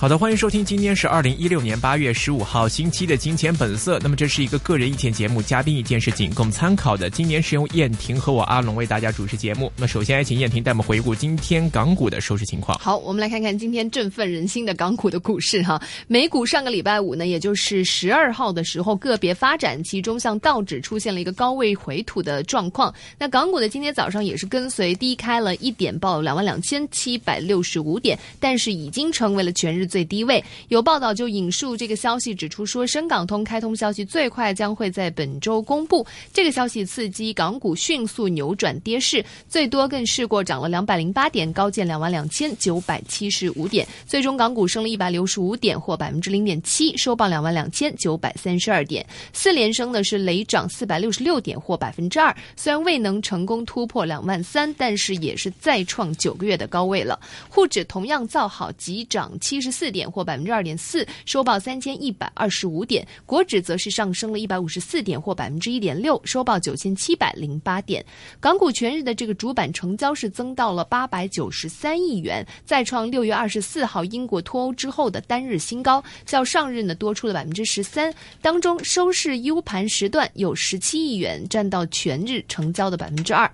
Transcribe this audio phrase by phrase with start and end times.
[0.00, 3.98] 好的，欢迎收听，今天是二零一六年八月十五号星期的《金钱本色》。
[4.02, 7.10] 那么这是一个个人意见节目，嘉宾意见是仅供参考的。
[7.10, 9.70] 今年是由燕婷和我阿龙为大家主持节目。
[9.76, 12.78] 那首先来请燕婷带我们回顾今天港股的收市情况。
[12.78, 15.78] 好，我们来看看今天振奋人心的港股的股市哈。
[16.06, 22.90] 美股上个礼拜五呢，也就是十二号的时候个别发展，其中像道指出现了一个高位回吐的状况。
[23.18, 29.89] 那港股的今天早上也是跟随低开了一点，报两万两千七百六十五点，但是已经成为了全日。
[29.90, 36.06] 最低位有报道就引述这个消息指出说，深港通开通消息最快将会在本周公布。
[36.32, 43.84] 这个消息刺激港股迅速扭转跌势，最多更试过涨了两百零八点，高见两万两千九百七十五点。
[44.06, 49.04] 最终港股升了一百六十五点，或百分之零点七，收报两万两千九百三十二点。
[49.32, 52.32] 四连升的是雷涨四百六十六点，或百分之二。
[52.54, 57.18] 虽然未能成功突破两万三，但是也是再创九个月的高位了。
[57.48, 59.70] 沪指同样造好，急涨七十。
[59.79, 63.06] 四四点或百分之二点四，收报三千一百二十五点。
[63.24, 68.04] 国指则是上升了一百五十四点或百分之一点六，收报九千七百零八点。
[68.40, 78.12] 港股全日的这个主板成交是增到了八百九十三亿元，再创六月二十四号英国脱欧之后的单日新高，较上日呢多出了百分之十三。
[78.42, 83.50] 当中收市 U 盘时段有十七亿元，占到全日成交的百分之二。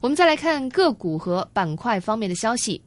[0.00, 2.80] 我们再来看个股和板块方面的消息。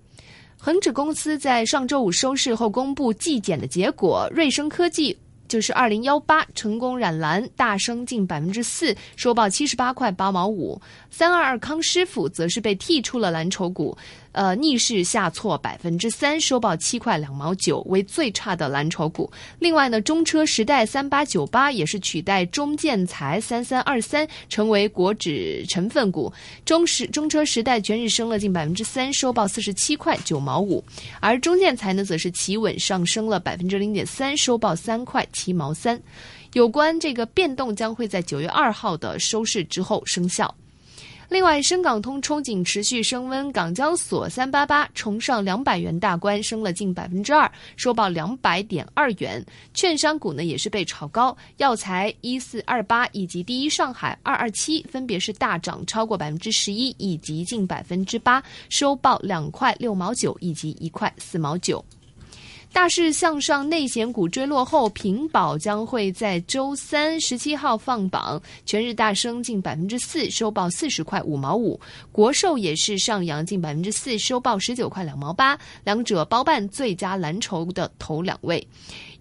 [0.59, 5.15] 恒指公司在上周五收市后公布季检的结果，瑞声科技
[5.47, 10.79] 就是二零幺八成功染蓝，大升近百分之四，收报七十八块八毛五。
[11.09, 13.97] 三二二康师傅则是被剔出了蓝筹股。
[14.33, 19.31] 呃，逆势下挫百分之三，收报七块两毛九，为最差的蓝筹股。
[19.57, 26.31] 另外呢，中车时代三八九八也是取代中建材三三二三，成为国指成分股。
[26.63, 30.83] 中时中车时代全日升了近百分之三，收报四十七块九毛五。
[31.19, 36.01] 而中建材呢，则是企稳上升了百分之零点三，收报三块七毛三。
[36.53, 40.51] 有关这个变动将会在九月二号的收市之后生效。
[41.29, 49.45] 另外，深港通憧憬持续升温，港交所三八八重上两百元大关，升了近百分之二，收报两百点二元。
[49.73, 61.83] 券商股呢也是被炒高，药材一四二八以及第一上海二二七分别是大涨超过百分之十一以及近百分之八，收报两块六毛九以及一块四毛九。
[62.73, 71.79] 大势向上，内险股追落后，平保将会在周三十七号放榜，全日大升近百分之四，收报四十块五毛五。
[72.11, 78.65] 国寿也是上扬近百分之四，收报十九块两毛八，两者包办最佳蓝筹的头两位。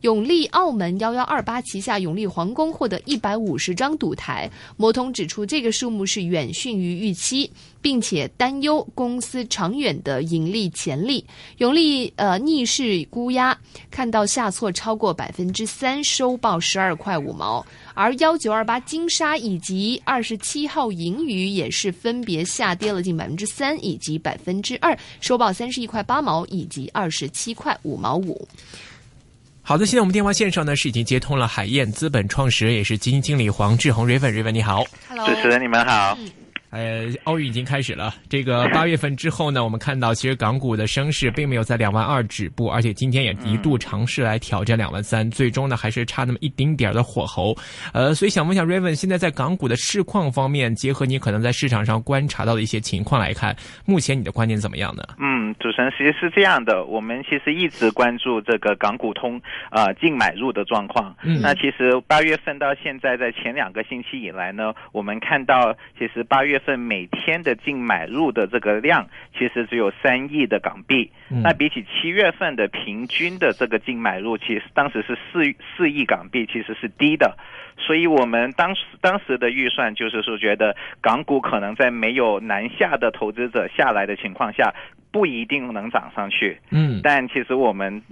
[0.06, 7.50] 永利澳门幺幺二八旗下永利皇宫获得一百五十张赌台，摩通指出这个数目是远逊于预期，
[7.82, 11.26] 并且担忧公司长远的盈利潜力。
[11.56, 13.58] 永利呃逆势估压，
[13.90, 17.66] 看到下挫超过百分之三，收报十二块五毛。
[17.92, 28.46] 而幺九二八金沙以及二十七号银鱼也是分别下跌了近百分之三以及百分之二，收报三十一块八毛以及二十七块五毛五。
[29.68, 36.16] 好的，现在我们电话线上呢是已经接通了海燕资本创始人也是基金经理黄志宏 Raven，Raven 你好，Hello，主持人你们好。
[36.76, 38.12] 呃，奥运已经开始了。
[38.28, 47.56] 这个 八月份之后呢，我们看到其实港股的升势并没有在两万二止步，而且今天也一度尝试来挑战两万三，最终呢还是差那么一丁点儿的火候。
[47.94, 53.54] 呃，所以想问一下 Raven，现在在港股的市况方面，结合你可能在市场上观察到的一些情况来看，
[53.84, 55.02] 目前你的观点怎么样呢？
[55.18, 61.14] 嗯，主持人其实是这样的，我们其实一直关注这个港股通啊净买入的状况。
[61.22, 66.46] 嗯，那其实八月份到现在，在前两个星期以来呢，我们看到其实八月。
[66.46, 71.10] 月份每天的净买入的这个量，其实只有三亿的港币。
[71.28, 77.36] 那比起七月份的平均的这个净买入，其实当时是四四亿港币，其实是低的。
[77.78, 84.74] 所以我们当时当时的预算就是说，觉得港股可能在没有南下的投资者下来的情况下，
[85.12, 86.58] 不一定能涨上去。
[86.70, 88.02] 嗯，但其实我们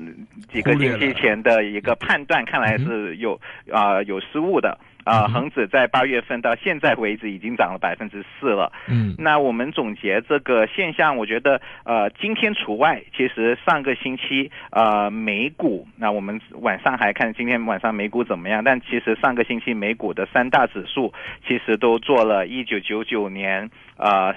[0.52, 3.40] 几个星期前的一个判断，看来是有
[3.72, 4.78] 啊有失误的。
[5.04, 8.72] 啊，恒指在八月份到现在为止已经涨了百分之四了。
[8.88, 13.02] 嗯，那我们总结这个现象，我觉得呃，今天除外。
[13.16, 18.64] 其实上个星期呃，美股，那我们晚上还看今天晚上美股怎么样？
[18.64, 21.12] 但其实上个星期美股的三大指数
[21.46, 24.34] 其实都做了一九九九年呃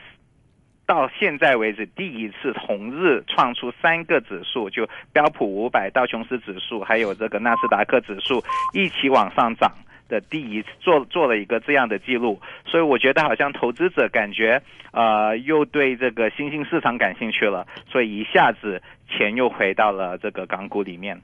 [0.86, 8.44] 到现在为止第一次同日创出三个指数，就标普五百、道琼斯指数，还有这个纳斯达克指数
[8.74, 9.72] 一起往上涨
[10.08, 14.62] 的第一次做做了一个这样的记录，所以我觉得好像投资者感觉
[14.92, 21.22] 呃又对这个新兴市场感兴趣了，所以一下子钱又回到了这个港股里面。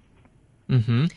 [0.67, 1.09] 嗯哼。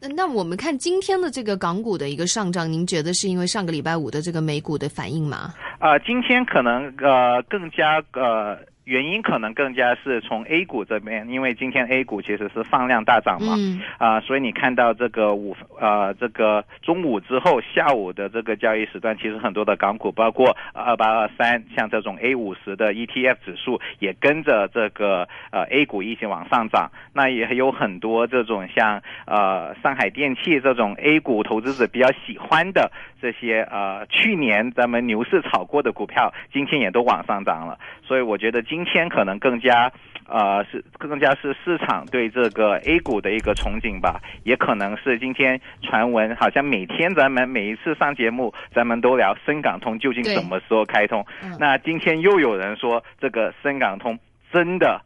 [0.00, 5.54] 那那我们看今天的这个港股的一个上涨，您觉得是因为上个礼拜五的这个美股的反应吗？
[5.78, 8.58] 啊，今天可能呃更加呃。
[8.84, 13.54] 原因可能更加是从 A 股这边，因为今天 A 股其实是放量大涨嘛，
[13.98, 26.90] 啊，所以你看到这个午呃这个中午之后下午的这个交易时段，其实很多的港股，包括二八二三，像这种 A 五十的 ETF 指数也跟着这个呃 A 股一起往上涨。
[27.14, 32.90] 那也有很多这种像呃上海电气这种 A 股投资者比较喜欢的
[33.20, 37.78] 这些呃去年咱们牛市炒过的股票，今天也都往上涨了。
[38.02, 38.60] 所以我觉得。
[38.72, 39.92] 今天可能更加，
[40.26, 51.22] 呃，是更加是市场对这个 A 股的一个憧憬吧，也可能是今天传闻，好像每天咱们每一次上节目，咱们都聊深港通究竟什么时候开通。
[51.58, 54.18] 那今天又有人说这个深港通
[54.50, 55.02] 真的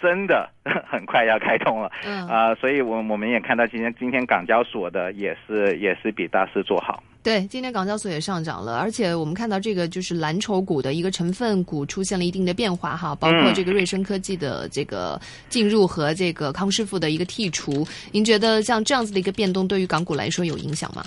[0.00, 0.48] 真的
[0.86, 7.02] 很快要开通了，嗯啊，所以我我们也看到今天今天港交所的也是也是比大市做好。
[7.22, 21.02] 对，今天港交所也上涨了，而且我们看到这个就是蓝筹股的一个成分股出现了一定的变化哈，包括这个瑞声科技的这个进入和这个康师傅的一个剔除，您觉得像这样子的一个变动对于港股来说有影响吗？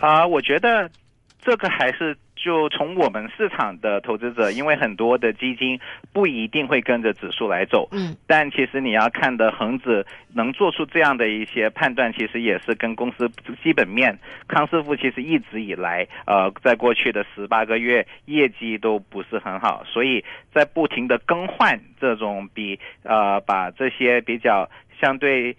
[0.00, 0.88] 啊，我觉得
[1.42, 2.16] 这个还是。
[2.42, 5.78] 就从我们市场的投资者，因为很多的基金
[6.12, 13.30] 不一定会跟着指数来走，嗯，但其实你要看的恒指能做出这样的一些判断，其实也是跟公司
[13.62, 14.18] 基本面。
[14.48, 25.54] 康师傅其实一直以来，呃，在过去的十八个月业绩都不是很好，所以在不停的更换这种比呃把这些比较相对。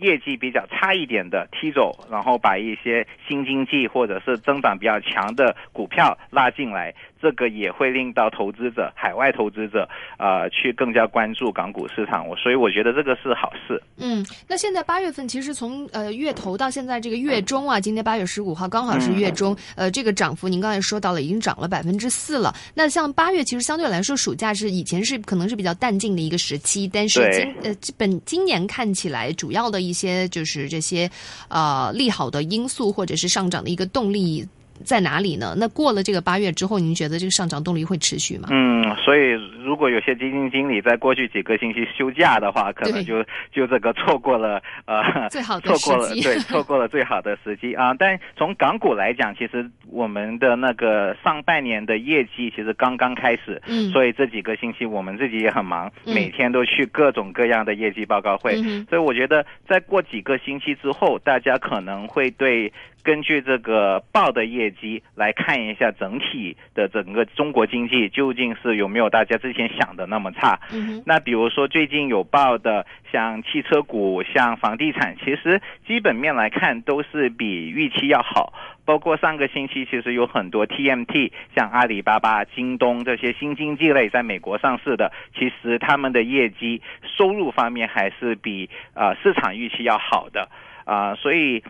[0.00, 6.94] 业绩比较差一点的踢走，然后把一些新经济或者是增长比较强的股票拉进来。
[7.20, 9.88] 这个也会令到投资者、海外投资者，
[10.18, 12.26] 呃，去更加关注港股市场。
[12.26, 13.80] 我所以我觉得这个是好事。
[13.98, 22.54] 嗯，那现在八月份其实从呃月头到现在这个月中啊，今天八月十五号刚好是月中，呃，这个涨幅您刚才说到了，已经涨了百分之四了。
[22.74, 31.10] 那像八月其实相对来说，暑假是以前是可能是比较淡静的一个时期，但是今呃本今年看起来，主要的一些就是这些
[31.48, 34.46] 呃利好的因素或者是上涨的一个动力。
[34.84, 35.54] 在哪里呢？
[35.56, 38.48] 那过了这个八月之后，您觉得这个上涨动力会持续吗？
[38.50, 39.30] 嗯，所以
[39.64, 43.22] 如果有些基金经理在过去几个星期休假的话，可能就
[43.52, 47.94] 就这个错过了呃，最好的错过了对，错过了最好的时机啊。
[47.98, 58.56] 但从港股来讲，其实我们的那个上半年的业绩其实刚刚开始，嗯，所以这几个星期我们自己也很忙，每天都去各种各样的业绩报告会，
[58.88, 62.72] 所以我觉得再过几个星期之后，大家可能会对。
[63.02, 70.58] 根据这个报的业绩来看一下整体的整个中国经济究竟是有没有大家之前想的那么差？
[71.04, 78.52] 那比如说最近有报的像汽车股、像房地产，其实基本面来看都是比预期要好。
[78.86, 86.82] 包括上个星期其实有很多 TMT，像阿里巴巴、京东这些新经济类在美国上市的，其实他们的业绩
[87.16, 90.48] 收入方面还是比啊市场预期要好的
[90.84, 91.62] 啊，所以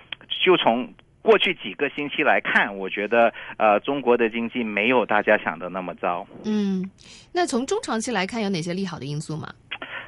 [0.42, 0.94] 就从。
[1.22, 6.26] 过去几个星期来看，我觉得呃，中国的经济没有大家想的那么糟。
[6.44, 6.88] 嗯，
[7.32, 9.48] 那从中长期来看，有哪些利好的因素吗？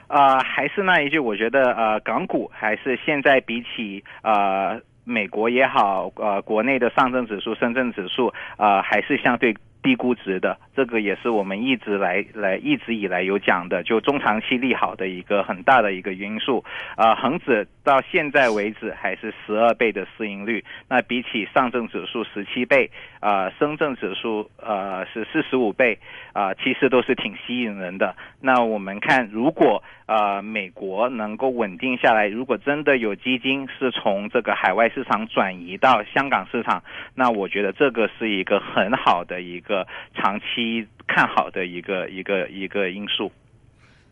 [0.08, 9.54] 啊，还是那一句，我觉得呃，港股还是现在比起呃美国也好，呃国内的上证指数、深圳指数呃，还是相对。
[9.84, 16.64] 低估值的，这个也是我们一直来来一直以来有讲的，就中长期利好的一个很大的一个因素。
[16.94, 25.98] 啊，恒指到现在为止还是十二倍的市盈率，那比起上证指数十七倍，啊，深证指数呃是四十五倍，
[26.34, 28.14] 啊，其实都是挺吸引人的。
[28.40, 36.82] 那我们看，如果呃美国能够稳定下来，如果真的有基金是从这个海外市场转移到香港市场，
[37.14, 39.62] 那我觉得这个是一个很好的一。
[39.62, 43.30] 个长期看好的一个一个一个因素。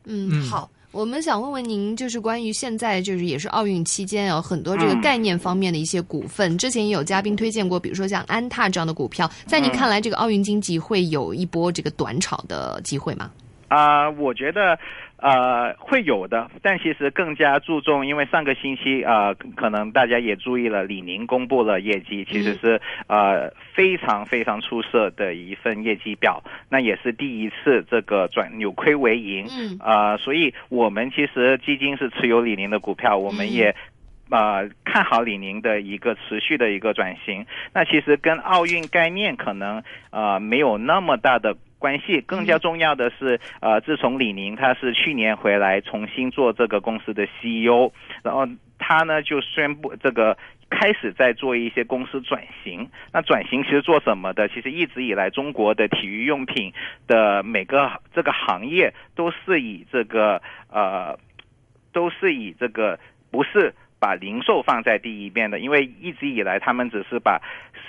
[0.06, 13.30] 嗯，好，我们想问问您，就是关于现在就是也是奥运期间有很多这个概念方面的一些股份，之前也有嘉宾推荐过，比如说像安踏这样的股票，在您看来，这个奥运经济会有一波这个短炒的机会吗？
[13.68, 14.76] 啊，我觉得。
[15.20, 33.74] 呃，会有的，但其实更加注重，因为上个星期呃，可能大家也注意了，李宁公布了业绩，其实是呃非常非常出色的一份业绩表，那也是第一次这个转扭亏为盈，嗯，呃，所以我们其实基金是持有李宁的股票，我们也。
[34.32, 47.90] 呃，看好李宁的一个持续的一个转型，那其实跟奥运概念可能呃没有那么大的关系，更加重要的是，呃，自从李宁他是去年回来重新做这个公司的 CEO，
[48.22, 48.46] 然后
[48.78, 50.36] 他呢就宣布这个
[50.68, 52.86] 开始在做一些公司转型。
[53.12, 54.46] 那转型其实做什么的？
[54.48, 56.72] 其实一直以来中国的体育用品
[57.08, 61.18] 的每个这个行业都是以这个呃，
[61.94, 63.74] 都是以这个不是。
[64.00, 67.40] 把零售放在第一边的，因为一直以来他们只是把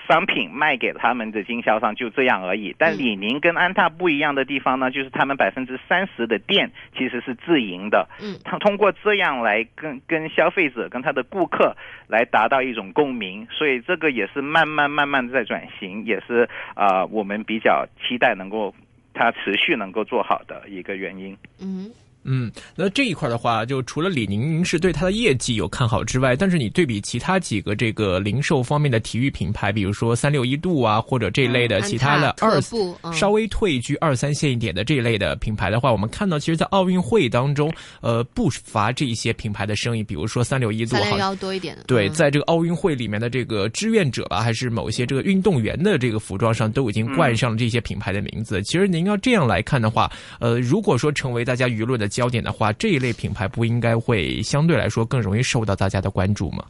[0.08, 2.76] 商品卖给他们的经销商，就这样而已。
[2.78, 8.08] 但李宁跟安踏不一样的地方呢，就是他们百分之三十的店其实是自营的。
[8.22, 11.76] 嗯，他通过这样来跟跟消费者、跟他的顾客
[12.08, 18.76] 来达到一种共鸣，所以这个也是慢慢慢慢在转型，也是啊，我们比较期待能够
[19.14, 21.38] 它持续能够做好的一个原因。
[21.62, 21.90] 嗯。
[22.24, 32.62] 嗯，那这一块的话，就除了李宁您是对它的业绩有看好之外，但是你对比其他几个这个零售方面的体育品牌，比如说三六一度啊，或者这一类的其他的二
[33.12, 41.76] 稍微退居二三线一点的这一类的品牌的话，我们看到其实，在奥运会当中，呃，不乏这一些品牌的生意，比如说三六一度，三六幺多一点。
[41.88, 48.62] 对，在这个奥运会里面的这个志愿者吧，还是某一些这个运动员的这个服装上，都已经冠上了这些品牌的名字。
[48.62, 52.11] 其实您要这样来看的话，呃，如果说成为大家舆论的。
[52.12, 56.64] 焦点的话，这一类品牌不应该会相对来说更容易受到大家的关注吗？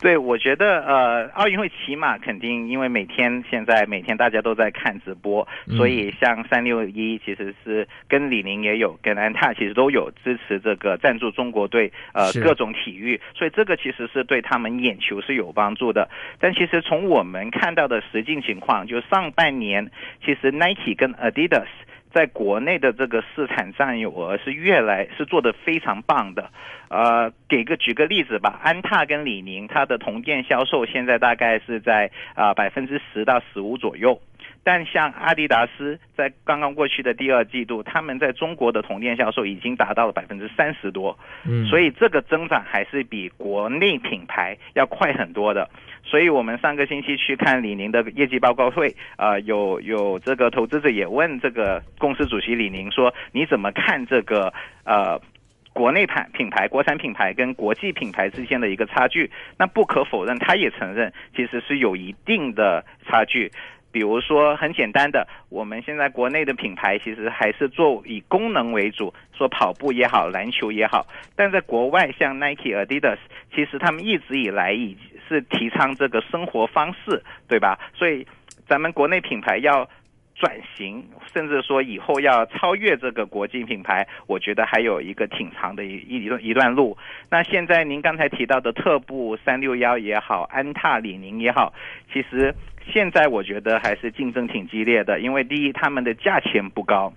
[0.00, 16.08] 对，我觉得呃，奥运会起码肯定，因为每天现在每天大家都在看直播，所以像三六一其实是跟李宁也有，跟安踏其实都有支持这个赞助中国队呃各种体育，所以这个其实是对他们眼球是有帮助的。
[16.38, 19.90] 但其实从我们看到的实际情况，就上半年
[20.24, 21.66] 其实 Nike 跟 Adidas。
[22.12, 26.50] 在国内的这个市场占有额是越来是做的非常棒的，
[26.88, 34.20] 呃，给个举个例子吧，安踏跟李宁它的同店销售现在大概是在啊百分之十到十五左右。
[34.64, 45.68] 但像阿迪达斯在刚刚过去的第二季度，他们在中国的同店销售已经达到了百分之三十多，嗯，所以这个增长还是比国内品牌要快很多的。
[46.04, 54.52] 所以我们上个星期去看李宁的业绩报告会，呃，有有这个投资者也问这个公司主席李宁说，你怎么看这个
[54.84, 55.20] 呃
[55.72, 59.30] 国内牌品牌、国产品牌跟国际品牌之间的一个差距？
[59.58, 63.52] 那不可否认，他也承认其实是有一定的差距。
[63.90, 71.06] 比如说，很简单的，我们现在国内的品牌其实还是做以功能为主，说跑步也好，篮球也好。
[71.34, 73.18] 但在国外，像 Nike、Adidas，
[73.54, 74.96] 其实他们一直以来已
[75.28, 77.78] 是提倡这个生活方式，对吧？
[77.94, 78.26] 所以，
[78.66, 79.88] 咱们国内品牌要
[80.38, 86.96] 转型，甚至说以后要超越这个国际品牌，我觉得还有一个挺长的一一段一段路。
[87.30, 91.72] 那现在您刚才提到的特步、三六幺也好，安踏、李宁也好，
[92.12, 92.54] 其实。
[92.90, 97.12] 现在我觉得还是竞争挺激烈的，因为第一，他们的价钱不高，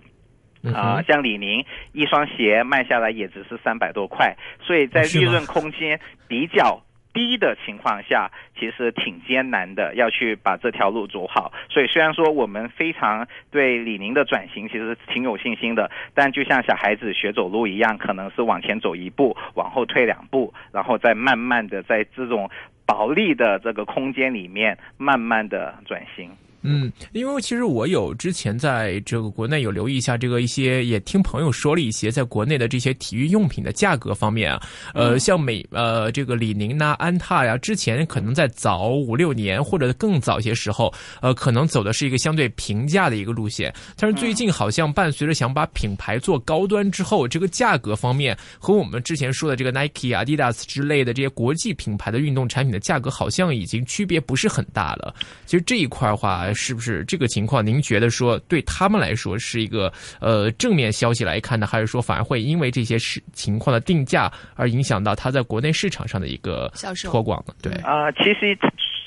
[0.76, 1.64] 啊，像李宁
[1.94, 5.98] 一双鞋卖下来也只是三百多块，所以在利润空间
[6.28, 11.52] 比较低的情况下，其实挺艰难的，要去把这条路走好。
[11.70, 22.50] 所以虽然说我们非常对李宁的转型其实挺有信心的，但就像小孩子学走路一样，可能是往前走一步，往后退两步，然后再慢慢的在这种。
[22.84, 26.30] 薄利的这个空间里面，慢慢的转型。
[26.64, 34.62] 嗯，因为其实我有之前在这个国内有留意一下这个一些，也听朋友说了一些，在国内的这些体育用品的价格方面啊，
[34.94, 55.12] 呃，像美呃这个李宁呐、安踏呀，之前可能在早五六年或者更早一些时候，呃，可能走的是一个相对平价的一个路线，但是最近好像伴随着想把品牌做高端之后，这个价格方面和我们之前说的这个 Nike、Adidas 之类的这些国际品牌的运动产品的价格好像已经区别不是很大了。
[55.48, 56.51] 其实这一块的话。
[56.54, 57.66] 是不是这个情况？
[57.66, 66.72] 您觉得说对他们来说是一个呃正面消息来看呢，还是说反而会因为这些事情况的定价而影响到它在国内市场上的一个
[67.04, 67.54] 推广呢？
[67.62, 68.58] 对啊，其实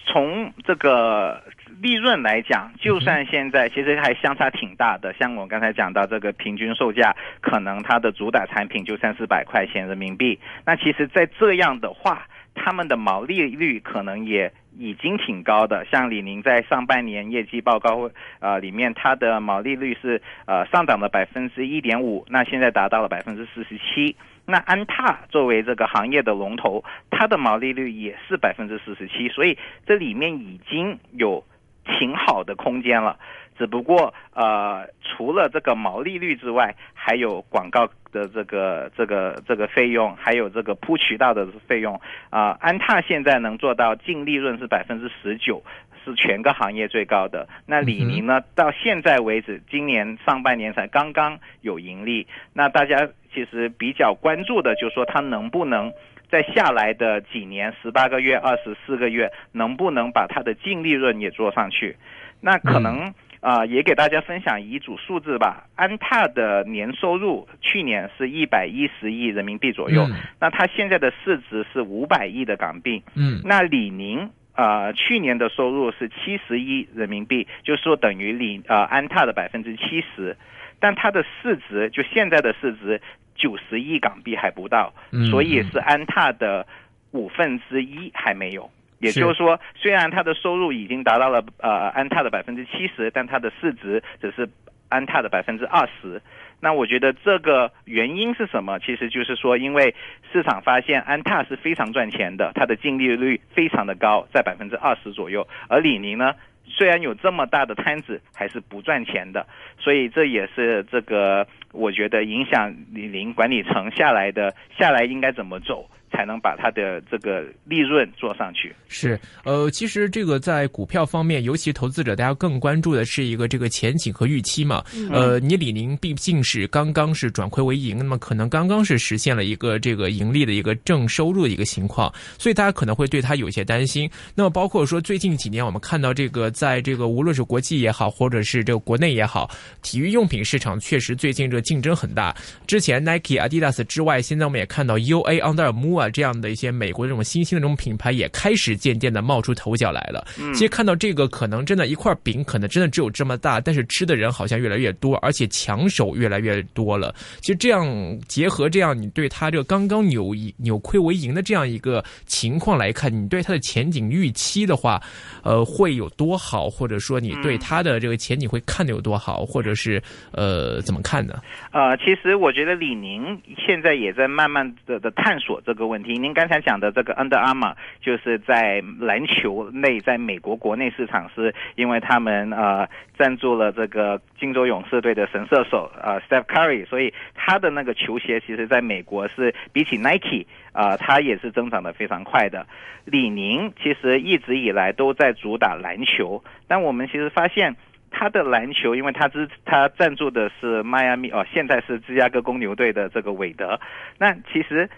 [0.07, 1.43] 从这个
[1.81, 5.13] 利润来讲，就算现在其实还相差挺大的。
[5.19, 10.39] 像我刚才讲到这个平均售价，可能它的主打产品就三四百块钱人民币。
[10.65, 12.27] 那其实，在这样的话。
[12.57, 24.17] 他们的毛利率可能也已经挺高的，像李宁在上半年业绩报告呃里面，它的毛利率是呃上涨了百分之一点五，那现在达到了百分之四十七。
[24.47, 31.43] 那安踏作为这个行业的龙头，它的毛利率也是百分之四十七，所以这里面已经有
[31.85, 33.19] 挺好的空间了。
[33.57, 42.57] 只不过呃，除了这个毛利率之外，还有广告的这个这个这个费用，还有这个铺渠道的费用啊。
[42.61, 45.63] 安踏现在能做到净利润是百分之十九，
[46.05, 47.49] 是全个行业最高的。
[47.67, 52.27] 那李宁呢，到现在为止，今年上半年才刚刚有盈利。
[52.53, 55.93] 那大家其实比较关注的，就是说它能不能
[56.29, 61.97] 在下来的几年，十八个月、二十四个月，能不能把它的净利润也做上去？
[62.41, 63.15] 那可能。
[63.45, 65.67] 啊，也给大家分享一组数字吧。
[65.77, 70.07] 安踏的年收入去年是一百一十亿人民币左右，
[70.41, 73.03] 那它现在的市值是五百亿的港币。
[73.15, 80.35] 嗯，那李宁啊，去年的收入是七十亿人民币，就是说等于李呃安踏的百分之七十，
[80.81, 82.99] 但它的市值就现在的市值
[83.35, 84.95] 九十亿港币还不到，
[85.31, 86.67] 所以是安踏的
[87.11, 88.71] 五分之一还没有。
[88.99, 94.49] 也就是说，虽然它的收入已经达到了呃安踏的百分之七十，但它的市值只是
[94.89, 96.21] 安踏的百分之二十。
[96.61, 98.79] 那我觉得这个原因是什么？
[98.79, 99.95] 其实就是说，因为
[100.33, 105.47] 市场发现安踏是非常赚钱的，它的净利率非常的高，在百分之二十左右。
[105.69, 106.33] 而李宁呢，
[106.67, 109.47] 虽然有这么大的摊子，还是不赚钱的。
[109.79, 115.87] 所以这也是这个我觉得影响李宁管理层下来的下来应该怎么走。
[116.15, 118.73] 才能把它的这个利润做上去。
[118.89, 124.85] 是，呃，其实这个在股票方面，尤其投资者大家更关注的是一个这个前景和预期嘛。
[125.11, 134.09] 呃，你李宁毕竟是刚刚是转亏为盈，那么可能刚刚是实现了一个这个盈利的一个正收入的一个情况，所以大家可能会对它有些担心。
[134.37, 139.51] 那么包括说最近几年，我们看到这个在这个无论是国际也好，或者是这个国内也好，
[139.83, 142.33] 体育用品市场确实最近这个竞争很大。
[142.67, 146.04] 之前 Nike、Adidas 之外，现在我们也看到 UA、Under Armour。
[146.11, 150.25] 这样的一些美国这种新兴的这种品牌也开始渐渐的冒出头角来了。
[150.53, 157.15] 其实看到这个，可能真的一块饼，可能真的只有这么大，但是吃的人好像越来越多，而且抢手越来越多了。
[157.41, 157.87] 其实这样
[158.27, 165.01] 结合这样，你对它这个刚刚扭扭亏为盈的这样一个情况来看，你对它的前景预期的话，
[165.43, 166.69] 呃，会有多好？
[166.69, 169.45] 或者说你对它的这个前景会看的有多好？
[169.45, 170.03] 或者是
[170.33, 171.41] 呃，怎么看呢？
[171.73, 176.19] 呃，其实我觉得李宁现在也在慢慢的的探索这个问问题。
[176.19, 192.67] 您刚才讲的这个 Under Armour，就是在篮球内，在美国国内市场，是因为他们呃赞助了这个金州勇士队的神射手呃 Steph Curry，所以他的那个球鞋其实在美国是比起 Nike 啊，它也是增长的非常快的。
[193.05, 197.77] 李宁其实一直以来都在主打篮球，但我们其实发现
[198.11, 203.79] 他的篮球，因为他之他赞助的是迈阿密哦，现在是芝加哥公牛队的这个韦德，
[204.19, 204.91] 那其实。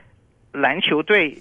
[0.56, 1.36] 篮球队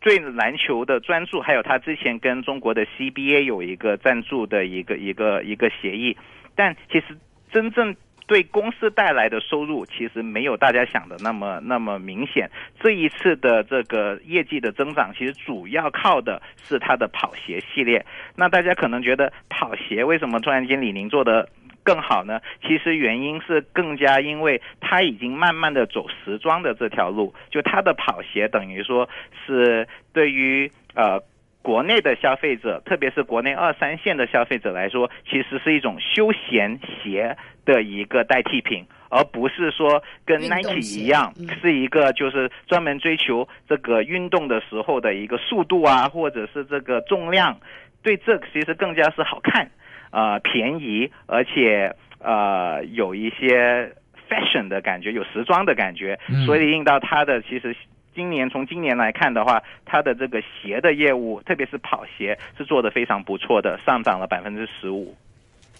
[0.00, 6.14] 对篮球的专注，还有他之前跟中国的 CBA 有一个赞助的一个一个一个协议，
[6.54, 7.16] 但其实
[7.50, 12.50] 真正对公司带来的收入，其实没有大家想的那么那么明显。
[12.78, 18.04] 这一次的这个业绩的增长，其实主要靠的是他的跑鞋系列。
[18.36, 21.48] 那大家可能觉得跑鞋为什么突然间李宁做的？
[21.88, 22.38] 更好呢？
[22.60, 29.08] 其实原因是更加，因为他已经慢慢的走时装的这条路，就他的跑鞋等于说
[29.46, 31.18] 是对于呃
[31.62, 47.58] 国内的消费者，特别是国内二三线的消费者来说，其实是一种休闲鞋的一个代替品，而不是说跟 Nike 一样，是一个就是专门追求这个运动的时候的一个速度啊，或者是这个重量，
[48.02, 49.70] 对这其实更加是好看。
[50.10, 53.92] 呃，便宜，而且呃，有一些
[54.28, 57.76] fashion 的感觉，有时装的感觉，所以令到它的其实
[58.14, 65.14] 今年从今年来看的话，它的这个鞋的业务，特别是跑鞋，是做的非常不错的，上涨了百分之十五。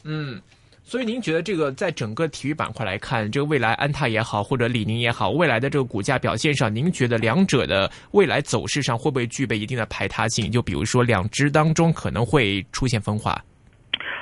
[0.04, 0.40] 嗯，
[0.84, 10.50] 所以您觉得这个在整个体育板块来看，这个未来安踏也好，或者李宁也好，未来的这个股价表现上，您觉得两者的未来走势上会不会具备一定的排他性？
[10.50, 13.42] 就比如说两只当中可能会出现分化？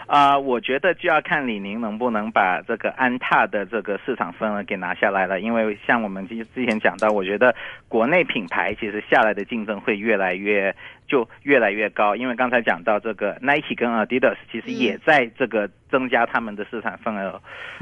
[0.06, 5.40] 啊，我觉得就要看李宁能不能把这个安踏的这个市场份额给拿下来了。
[5.40, 7.54] 因为像我们之之前讲到，我觉得
[7.88, 10.74] 国内品牌其实下来的竞争会越来越
[11.08, 12.14] 就越来越高。
[12.14, 17.40] 因为刚才讲到这个 Nike 跟 Adidas 其实也在这个增加他们的市场份额。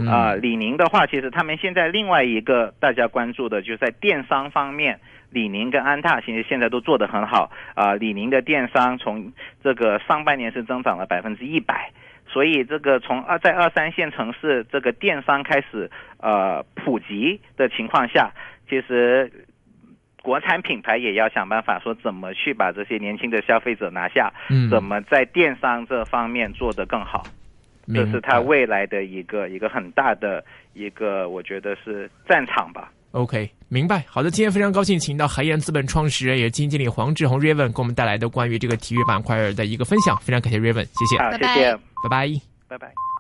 [0.08, 4.98] 啊，李宁的话，其实他们现在另外一个大家关注的就是在电商方面。
[5.30, 7.94] 李宁跟安踏其实现在都做得很好啊！
[7.94, 9.32] 李宁的电商从
[9.64, 11.90] 这个上半年是增长了百分之一百，
[12.34, 18.32] 所以这个从二在二三线城市这个电商开始呃普及的情况下，
[18.68, 19.30] 其实
[20.20, 24.32] 国产品牌也要想办法说怎么去把这些年轻的消费者拿下，
[24.68, 27.22] 怎么在电商这方面做得更好，
[27.94, 32.90] 这是它未来的一个一个很大的一个我觉得是战场吧。
[33.14, 34.04] OK，明白。
[34.08, 41.18] 好的，今天非常高兴，请到海燕资本创始人也是基金经理黄志宏 Raven 给我们带来的关于这个体育板块的一个分享，非常感谢 Raven，谢谢。
[41.18, 41.72] 好，谢谢，
[42.02, 42.28] 拜拜，
[42.68, 43.13] 拜拜。